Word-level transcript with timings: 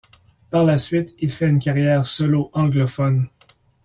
Par 0.49 0.63
la 0.63 0.79
suite, 0.79 1.13
il 1.19 1.29
fait 1.29 1.47
une 1.47 1.59
carrière 1.59 2.07
solo 2.07 2.49
anglophone. 2.53 3.29